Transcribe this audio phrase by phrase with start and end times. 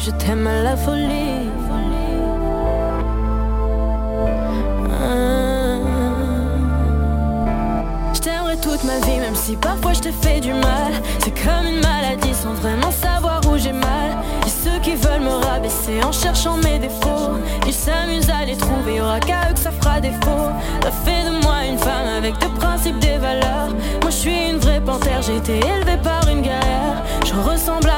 [0.00, 1.50] je t'aime à la folie.
[8.14, 10.92] Je t'aimerai toute ma vie, même si parfois je te fais du mal.
[11.18, 14.10] C'est comme une maladie sans vraiment savoir où j'ai mal.
[14.46, 17.36] Et ceux qui veulent me rabaisser en cherchant mes défauts,
[17.66, 18.96] ils s'amusent à les trouver.
[18.96, 20.48] Y'aura qu'à eux que ça fera défaut.
[20.80, 23.68] T'as fait de moi une femme avec des principes, des valeurs.
[24.00, 27.02] Moi je suis une vraie panthère, j'ai été élevée par une guerre.
[27.26, 27.89] Je ressemble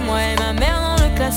[0.00, 1.36] moi et ma mère dans le classe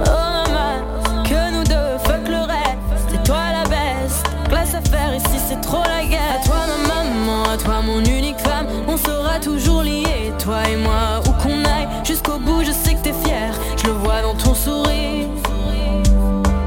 [0.00, 3.08] Oh maman, que nous deux, fuck le reste.
[3.08, 4.26] C'est toi la best.
[4.48, 6.40] Classe à faire ici, c'est trop la guerre.
[6.40, 8.66] À toi ma maman, à toi mon unique femme.
[8.88, 11.88] On sera toujours liés, toi et moi, où qu'on aille.
[12.04, 13.52] Jusqu'au bout, je sais que t'es fier.
[13.76, 15.28] Je le vois dans ton sourire.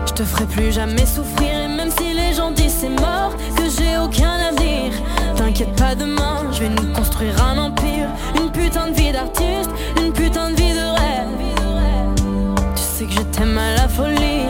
[0.06, 3.64] Je te ferai plus jamais souffrir et même si les gens disent c'est mort, que
[3.64, 4.94] j'ai aucun avenir.
[5.36, 9.70] T'inquiète pas demain, je vais nous construire un empire, une putain de vie d'artiste,
[13.78, 14.47] la folie.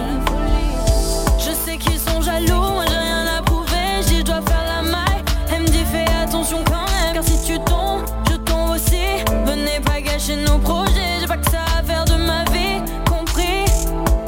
[1.37, 5.23] Je sais qu'ils sont jaloux, moi j'ai rien à prouver, je dois faire la maille.
[5.51, 9.05] Elle me dit fais attention quand même, car si tu tombes, je tombe aussi.
[9.45, 13.65] Venez pas gâcher nos projets, j'ai pas que ça à faire de ma vie, compris.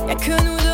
[0.08, 0.69] Y'a que nous deux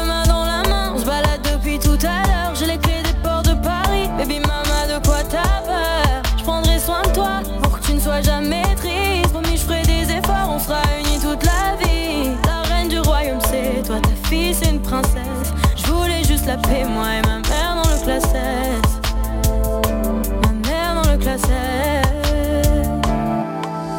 [14.26, 15.54] fille, c'est une princesse.
[15.76, 18.90] Je voulais juste la paix, moi et ma mère dans le classe S.
[20.44, 22.06] Ma mère dans le classe S.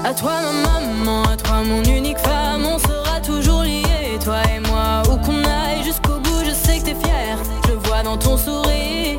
[0.04, 0.32] À toi
[0.64, 5.16] ma maman, à toi mon unique femme, on sera toujours liés, toi et moi, où
[5.24, 9.18] qu'on aille jusqu'au bout, je sais que t'es fier, je vois dans ton sourire.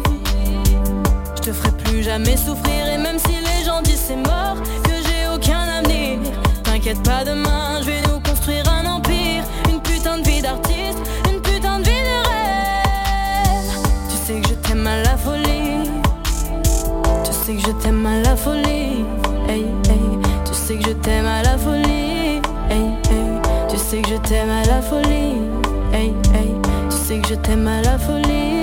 [1.36, 4.92] Je te ferai plus jamais souffrir et même si les gens disent c'est mort, que
[4.92, 6.20] j'ai aucun avenir,
[6.64, 7.57] t'inquiète pas demain,
[17.48, 19.06] sais que je t'aime à la folie,
[19.48, 20.20] hey hey.
[20.44, 22.90] Tu sais que je t'aime à la folie, hey.
[23.70, 25.38] Tu sais que je t'aime à la folie.
[26.90, 28.57] Tu sais que je t'aime à la folie.